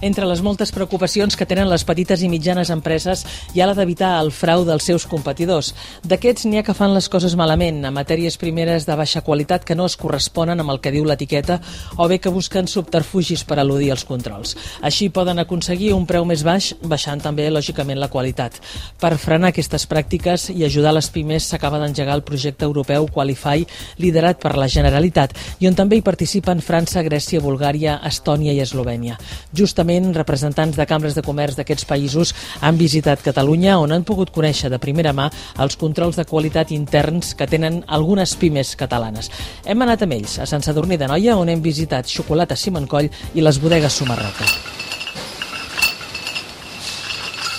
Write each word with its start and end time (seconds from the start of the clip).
Entre 0.00 0.24
les 0.30 0.38
moltes 0.46 0.70
preocupacions 0.70 1.34
que 1.34 1.46
tenen 1.48 1.66
les 1.66 1.82
petites 1.82 2.20
i 2.22 2.28
mitjanes 2.30 2.70
empreses 2.70 3.24
hi 3.50 3.58
ha 3.58 3.66
la 3.66 3.74
d'evitar 3.74 4.12
el 4.22 4.28
frau 4.30 4.62
dels 4.62 4.84
seus 4.86 5.02
competidors. 5.10 5.72
D'aquests 6.06 6.44
n'hi 6.46 6.60
ha 6.60 6.62
que 6.62 6.74
fan 6.76 6.92
les 6.94 7.08
coses 7.10 7.34
malament, 7.34 7.80
a 7.82 7.90
matèries 7.90 8.36
primeres 8.38 8.86
de 8.86 8.94
baixa 8.94 9.24
qualitat 9.26 9.66
que 9.66 9.74
no 9.74 9.88
es 9.90 9.96
corresponen 9.98 10.62
amb 10.62 10.70
el 10.70 10.78
que 10.78 10.92
diu 10.94 11.02
l'etiqueta 11.02 11.56
o 11.96 12.06
bé 12.06 12.20
que 12.22 12.30
busquen 12.30 12.70
subterfugis 12.70 13.42
per 13.42 13.58
al·ludir 13.58 13.90
els 13.90 14.04
controls. 14.06 14.54
Així 14.86 15.08
poden 15.10 15.42
aconseguir 15.42 15.90
un 15.96 16.06
preu 16.06 16.22
més 16.22 16.46
baix, 16.46 16.70
baixant 16.78 17.18
també, 17.18 17.48
lògicament, 17.50 17.98
la 17.98 18.10
qualitat. 18.12 18.62
Per 19.02 19.12
frenar 19.18 19.50
aquestes 19.50 19.88
pràctiques 19.90 20.52
i 20.54 20.62
ajudar 20.62 20.94
les 20.94 21.10
pimes 21.10 21.50
s'acaba 21.50 21.82
d'engegar 21.82 22.14
el 22.14 22.22
projecte 22.22 22.70
europeu 22.70 23.10
Qualify, 23.10 23.66
liderat 23.98 24.38
per 24.38 24.54
la 24.54 24.70
Generalitat, 24.70 25.34
i 25.58 25.66
on 25.66 25.74
també 25.74 25.98
hi 25.98 26.06
participen 26.06 26.62
França, 26.62 27.02
Grècia, 27.02 27.42
Bulgària, 27.42 27.98
Estònia 28.06 28.54
i 28.54 28.62
Eslovènia. 28.62 29.18
Justament 29.50 29.87
Concretament, 29.88 30.16
representants 30.16 30.76
de 30.76 30.84
cambres 30.84 31.14
de 31.16 31.22
comerç 31.24 31.56
d'aquests 31.56 31.86
països 31.88 32.34
han 32.60 32.76
visitat 32.76 33.22
Catalunya 33.24 33.78
on 33.80 33.94
han 33.94 34.04
pogut 34.04 34.28
conèixer 34.34 34.68
de 34.68 34.76
primera 34.82 35.14
mà 35.16 35.30
els 35.64 35.80
controls 35.80 36.20
de 36.20 36.26
qualitat 36.28 36.76
interns 36.76 37.32
que 37.32 37.48
tenen 37.48 37.80
algunes 37.86 38.36
pimes 38.36 38.76
catalanes. 38.76 39.32
Hem 39.64 39.88
anat 39.88 40.04
amb 40.04 40.20
ells 40.20 40.38
a 40.44 40.46
Sant 40.50 40.60
Sadurní 40.60 41.00
de 41.00 41.08
Noia 41.08 41.40
on 41.40 41.48
hem 41.48 41.64
visitat 41.64 42.04
Xocolata 42.04 42.56
Simancoll 42.56 43.08
i 43.32 43.40
les 43.40 43.62
bodegues 43.64 43.96
Sumarroca. 43.96 44.67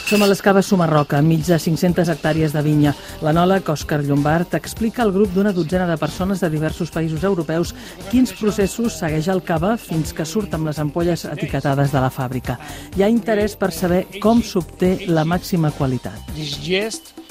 Som 0.09 0.23
a 0.23 0.27
les 0.27 0.39
Caves 0.41 0.65
Sumarroca, 0.65 1.19
enmig 1.21 1.43
de 1.45 1.57
500 1.61 2.09
hectàrees 2.09 2.49
de 2.55 2.63
vinya. 2.65 2.95
L'anòleg 3.21 3.67
Òscar 3.69 3.99
Llombard 4.01 4.55
explica 4.57 5.03
al 5.03 5.11
grup 5.13 5.35
d'una 5.35 5.51
dotzena 5.53 5.85
de 5.85 5.99
persones 6.01 6.41
de 6.41 6.49
diversos 6.49 6.89
països 6.89 7.21
europeus 7.29 7.75
quins 8.09 8.33
processos 8.33 8.97
segueix 8.97 9.29
el 9.29 9.43
cava 9.45 9.75
fins 9.77 10.09
que 10.17 10.25
surt 10.25 10.57
amb 10.57 10.65
les 10.65 10.81
ampolles 10.81 11.27
etiquetades 11.29 11.93
de 11.93 12.01
la 12.01 12.09
fàbrica. 12.09 12.57
Hi 12.97 13.05
ha 13.05 13.11
interès 13.13 13.53
per 13.53 13.69
saber 13.69 14.07
com 14.17 14.41
s'obté 14.41 14.95
la 15.13 15.27
màxima 15.29 15.69
qualitat. 15.77 16.33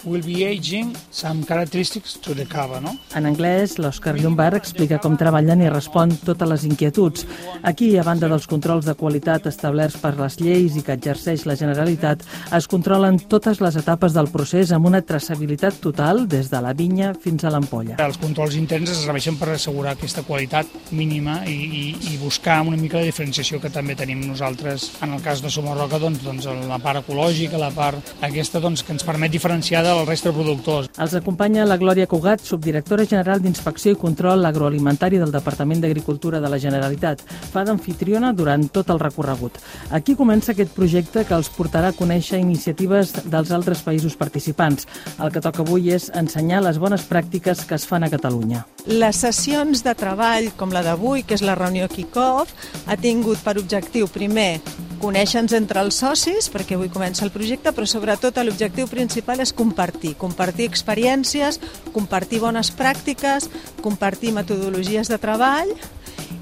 Will 0.04 0.22
be 0.24 0.44
aging 0.44 0.94
some 1.10 1.44
characteristics 1.44 2.14
to 2.20 2.34
the 2.34 2.46
cava, 2.46 2.80
no? 2.80 2.94
En 3.18 3.26
anglès, 3.26 3.78
l'Òscar 3.78 4.14
Llombard 4.18 4.58
explica 4.58 4.98
com 5.02 5.16
treballen 5.18 5.62
i 5.64 5.70
respon 5.72 6.12
totes 6.24 6.48
les 6.48 6.66
inquietuds. 6.68 7.26
Aquí, 7.62 7.90
a 7.98 8.04
banda 8.06 8.28
dels 8.30 8.46
controls 8.50 8.86
de 8.86 8.94
qualitat 8.98 9.48
establerts 9.50 9.98
per 10.02 10.14
les 10.18 10.38
lleis 10.40 10.76
i 10.78 10.84
que 10.86 10.94
exerceix 10.94 11.46
la 11.48 11.56
Generalitat, 11.58 12.22
es 12.54 12.68
controlen 12.70 13.18
totes 13.18 13.62
les 13.64 13.76
etapes 13.80 14.14
del 14.14 14.30
procés 14.32 14.72
amb 14.72 14.86
una 14.90 15.02
traçabilitat 15.02 15.80
total 15.82 16.26
des 16.28 16.50
de 16.52 16.62
la 16.62 16.74
vinya 16.76 17.12
fins 17.18 17.44
a 17.44 17.52
l'ampolla. 17.54 17.98
Els 18.04 18.20
controls 18.22 18.56
interns 18.60 18.92
es 18.94 19.02
serveixen 19.04 19.38
per 19.40 19.50
assegurar 19.54 19.96
aquesta 19.96 20.22
qualitat 20.26 20.70
mínima 20.92 21.40
i, 21.48 21.56
i, 21.56 21.84
i 22.12 22.16
buscar 22.22 22.60
una 22.66 22.78
mica 22.78 22.98
la 23.00 23.08
diferenciació 23.08 23.60
que 23.62 23.72
també 23.72 23.96
tenim 23.98 24.22
nosaltres 24.26 24.90
en 25.02 25.14
el 25.16 25.22
cas 25.24 25.42
de 25.42 25.50
Somarroca, 25.52 26.00
doncs, 26.02 26.22
doncs 26.24 26.48
la 26.68 26.78
part 26.82 27.02
ecològica, 27.02 27.60
la 27.60 27.70
part 27.74 28.14
aquesta 28.24 28.62
doncs, 28.62 28.84
que 28.84 28.94
ens 28.94 29.06
permet 29.06 29.32
diferenciar 29.34 29.84
del 29.96 30.06
resta 30.06 30.30
de 30.30 30.36
productors. 30.36 30.90
Els 30.98 31.14
acompanya 31.18 31.66
la 31.66 31.78
Glòria 31.80 32.06
Cugat, 32.06 32.44
subdirectora 32.44 33.06
general 33.08 33.42
d'Inspecció 33.42 33.92
i 33.92 34.00
Control 34.00 34.44
Agroalimentari 34.44 35.18
del 35.18 35.32
Departament 35.32 35.80
d'Agricultura 35.82 36.40
de 36.40 36.48
la 36.48 36.60
Generalitat. 36.62 37.24
Fa 37.52 37.64
d'anfitriona 37.64 38.32
durant 38.32 38.68
tot 38.72 38.90
el 38.90 39.00
recorregut. 39.00 39.58
Aquí 39.90 40.14
comença 40.14 40.52
aquest 40.52 40.74
projecte 40.76 41.24
que 41.24 41.36
els 41.36 41.50
portarà 41.52 41.92
a 41.92 41.96
conèixer 41.96 42.38
iniciatives 42.38 42.58
iniciatives 42.58 43.12
dels 43.30 43.50
altres 43.50 43.82
països 43.82 44.16
participants. 44.16 44.86
El 45.18 45.32
que 45.32 45.42
toca 45.44 45.62
avui 45.62 45.90
és 45.94 46.10
ensenyar 46.14 46.62
les 46.64 46.78
bones 46.78 47.04
pràctiques 47.08 47.64
que 47.66 47.76
es 47.78 47.86
fan 47.86 48.04
a 48.04 48.10
Catalunya. 48.10 48.64
Les 48.86 49.16
sessions 49.16 49.82
de 49.84 49.94
treball, 49.94 50.50
com 50.56 50.72
la 50.72 50.82
d'avui, 50.82 51.22
que 51.22 51.34
és 51.34 51.44
la 51.44 51.56
reunió 51.58 51.88
Kickoff, 51.88 52.52
ha 52.86 52.96
tingut 52.96 53.42
per 53.44 53.58
objectiu, 53.58 54.08
primer, 54.08 54.60
conèixer-nos 55.02 55.54
entre 55.56 55.82
els 55.84 56.00
socis, 56.02 56.48
perquè 56.52 56.76
avui 56.76 56.90
comença 56.92 57.24
el 57.26 57.32
projecte, 57.34 57.72
però 57.74 57.86
sobretot 57.86 58.40
l'objectiu 58.42 58.88
principal 58.90 59.42
és 59.44 59.54
compartir, 59.54 60.14
compartir 60.18 60.68
experiències, 60.68 61.60
compartir 61.94 62.42
bones 62.42 62.72
pràctiques, 62.74 63.48
compartir 63.84 64.34
metodologies 64.36 65.10
de 65.10 65.18
treball 65.22 65.74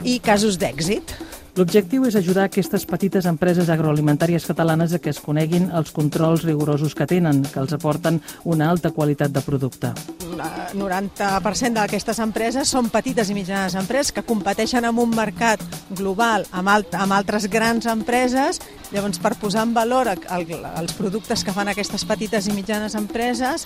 i 0.04 0.18
casos 0.24 0.58
d'èxit. 0.60 1.25
L'objectiu 1.56 2.02
és 2.04 2.12
ajudar 2.18 2.42
aquestes 2.50 2.82
petites 2.84 3.24
empreses 3.24 3.70
agroalimentàries 3.72 4.44
catalanes 4.44 4.92
a 4.92 4.98
que 5.00 5.08
es 5.08 5.20
coneguin 5.24 5.70
els 5.78 5.88
controls 5.96 6.42
rigorosos 6.44 6.92
que 6.94 7.06
tenen, 7.08 7.38
que 7.48 7.62
els 7.62 7.72
aporten 7.72 8.18
una 8.44 8.66
alta 8.68 8.90
qualitat 8.92 9.32
de 9.32 9.40
producte. 9.40 9.94
El 10.20 10.42
90% 10.76 11.78
d'aquestes 11.78 12.20
empreses 12.20 12.68
són 12.68 12.90
petites 12.92 13.30
i 13.32 13.36
mitjanes 13.38 13.72
empreses 13.80 14.12
que 14.12 14.26
competeixen 14.26 14.84
en 14.84 15.00
un 15.00 15.16
mercat 15.16 15.64
global 15.96 16.44
amb, 16.52 16.74
alt, 16.74 16.92
amb 16.92 17.16
altres 17.16 17.48
grans 17.48 17.88
empreses. 17.88 18.60
Llavors, 18.92 19.16
per 19.16 19.32
posar 19.40 19.64
en 19.64 19.72
valor 19.72 20.12
el, 20.12 20.46
els 20.76 20.92
productes 20.98 21.40
que 21.40 21.56
fan 21.56 21.72
aquestes 21.72 22.04
petites 22.04 22.50
i 22.50 22.58
mitjanes 22.58 22.98
empreses, 23.00 23.64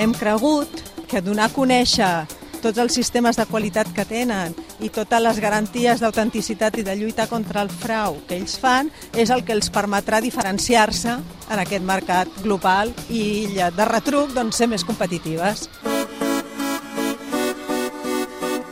hem 0.00 0.16
cregut 0.16 0.80
que 1.12 1.20
donar 1.20 1.50
a 1.50 1.52
conèixer 1.52 2.24
tots 2.62 2.80
els 2.80 2.96
sistemes 2.96 3.36
de 3.36 3.44
qualitat 3.52 3.92
que 3.92 4.08
tenen 4.08 4.56
i 4.80 4.90
totes 4.94 5.22
les 5.24 5.40
garanties 5.42 6.00
d'autenticitat 6.02 6.78
i 6.78 6.86
de 6.86 6.96
lluita 6.96 7.26
contra 7.30 7.62
el 7.64 7.70
frau 7.72 8.20
que 8.28 8.38
ells 8.38 8.58
fan 8.60 8.92
és 9.14 9.30
el 9.34 9.44
que 9.44 9.56
els 9.56 9.72
permetrà 9.74 10.22
diferenciar-se 10.24 11.18
en 11.48 11.62
aquest 11.64 11.84
mercat 11.84 12.42
global 12.44 12.92
i 13.08 13.48
de 13.54 13.88
retruc 13.88 14.34
doncs, 14.36 14.60
ser 14.60 14.68
més 14.70 14.84
competitives. 14.84 15.68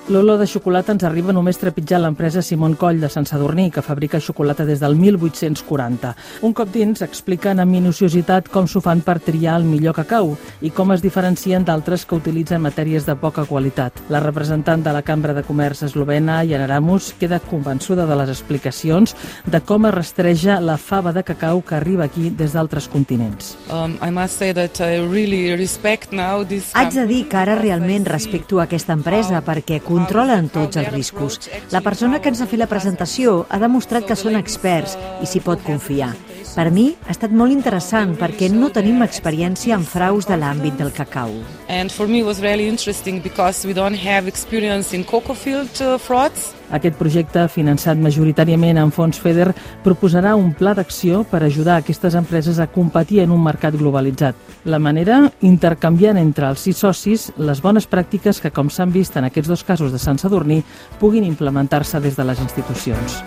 L'olor 0.06 0.38
de 0.38 0.46
xocolata 0.46 0.92
ens 0.94 1.02
arriba 1.02 1.32
només 1.34 1.56
trepitjant 1.58 1.98
l'empresa 1.98 2.38
Simon 2.38 2.76
Coll 2.78 3.00
de 3.02 3.08
Sant 3.10 3.24
Sadurní, 3.26 3.72
que 3.74 3.82
fabrica 3.82 4.20
xocolata 4.22 4.62
des 4.64 4.78
del 4.78 4.94
1840. 4.94 6.12
Un 6.46 6.52
cop 6.54 6.68
dins 6.70 7.02
expliquen 7.02 7.58
amb 7.58 7.74
minuciositat 7.74 8.46
com 8.54 8.68
s'ho 8.70 8.78
fan 8.84 9.00
per 9.02 9.16
triar 9.18 9.56
el 9.58 9.66
millor 9.66 9.96
cacau 9.96 10.36
i 10.62 10.70
com 10.70 10.92
es 10.94 11.02
diferencien 11.02 11.66
d'altres 11.66 12.04
que 12.06 12.14
utilitzen 12.20 12.62
matèries 12.62 13.02
de 13.02 13.16
poca 13.18 13.42
qualitat. 13.50 13.98
La 14.08 14.20
representant 14.22 14.84
de 14.86 14.92
la 14.94 15.02
Cambra 15.02 15.34
de 15.34 15.42
Comerç 15.42 15.82
eslovena, 15.88 16.44
Ramos, 16.46 17.10
queda 17.18 17.40
convençuda 17.40 18.06
de 18.06 18.20
les 18.22 18.30
explicacions 18.30 19.16
de 19.44 19.60
com 19.60 19.90
es 19.90 19.94
rastreja 19.94 20.60
la 20.60 20.78
fava 20.78 21.12
de 21.12 21.24
cacau 21.24 21.64
que 21.66 21.74
arriba 21.74 22.04
aquí 22.04 22.30
des 22.30 22.54
d'altres 22.54 22.86
continents. 22.86 23.56
Um, 23.72 23.98
I 24.00 24.12
must 24.14 24.38
say 24.38 24.54
that 24.54 24.78
I 24.78 25.02
really 25.02 25.56
respect 25.56 26.12
now 26.12 26.46
this 26.46 26.70
Haig 26.76 26.94
de 26.94 27.08
dir 27.10 27.24
que 27.26 27.42
ara 27.42 27.58
realment 27.58 28.06
respecto 28.06 28.62
aquesta 28.62 28.94
empresa 28.94 29.42
perquè 29.42 29.82
controlen 29.96 30.50
tots 30.52 30.76
els 30.80 30.92
riscos. 30.92 31.40
La 31.72 31.82
persona 31.84 32.20
que 32.20 32.32
ens 32.32 32.42
ha 32.42 32.48
fet 32.50 32.60
la 32.60 32.70
presentació 32.70 33.42
ha 33.48 33.60
demostrat 33.62 34.06
que 34.08 34.18
són 34.18 34.36
experts 34.38 34.96
i 35.24 35.28
s'hi 35.30 35.44
pot 35.44 35.62
confiar. 35.66 36.12
Per 36.56 36.70
mi 36.72 36.86
ha 37.04 37.12
estat 37.12 37.34
molt 37.36 37.52
interessant 37.52 38.14
perquè 38.16 38.46
no 38.48 38.70
tenim 38.72 39.02
experiència 39.04 39.76
en 39.76 39.82
fraus 39.84 40.24
de 40.24 40.38
l'àmbit 40.40 40.78
del 40.80 40.88
cacau. 40.88 41.34
And 41.68 41.92
for 41.92 42.08
me 42.08 42.22
was 42.24 42.40
really 42.40 42.64
interesting 42.64 43.20
because 43.20 43.68
we 43.68 43.74
don't 43.76 43.98
have 44.00 44.24
experience 44.26 44.96
in 44.96 45.04
cocoa 45.04 45.36
field 45.36 45.68
uh, 45.84 45.98
frauds. 46.00 46.54
Aquest 46.72 46.96
projecte, 46.96 47.44
finançat 47.52 48.00
majoritàriament 48.00 48.80
en 48.80 48.88
fons 48.90 49.20
FEDER, 49.20 49.50
proposarà 49.84 50.32
un 50.34 50.54
pla 50.56 50.72
d'acció 50.74 51.26
per 51.28 51.42
ajudar 51.44 51.76
aquestes 51.76 52.16
empreses 52.16 52.56
a 52.58 52.70
competir 52.72 53.20
en 53.26 53.36
un 53.36 53.44
mercat 53.44 53.76
globalitzat. 53.76 54.40
La 54.64 54.80
manera, 54.80 55.20
intercanviant 55.44 56.16
entre 56.16 56.48
els 56.48 56.64
sis 56.64 56.80
socis 56.80 57.28
les 57.36 57.60
bones 57.60 57.84
pràctiques 57.84 58.40
que, 58.40 58.50
com 58.50 58.72
s'han 58.72 58.96
vist 58.96 59.20
en 59.20 59.28
aquests 59.28 59.52
dos 59.52 59.62
casos 59.62 59.92
de 59.92 60.00
Sant 60.00 60.18
Sadurní, 60.24 60.62
puguin 60.98 61.28
implementar-se 61.28 62.00
des 62.00 62.16
de 62.16 62.24
les 62.32 62.40
institucions. 62.48 63.20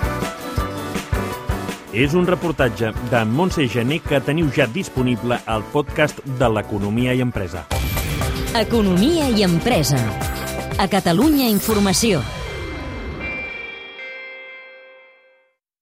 És 1.89 2.13
un 2.13 2.27
reportatge 2.29 2.91
de 3.09 3.21
Montse 3.25 3.65
Gené 3.65 3.97
que 4.05 4.19
teniu 4.21 4.51
ja 4.53 4.67
disponible 4.69 5.39
al 5.49 5.65
podcast 5.73 6.21
de 6.37 6.49
l'Economia 6.53 7.15
i 7.17 7.23
Empresa. 7.25 7.65
Economia 8.53 9.29
i 9.33 9.41
Empresa. 9.41 9.97
A 10.77 10.85
Catalunya 10.87 11.49
Informació. 11.49 12.21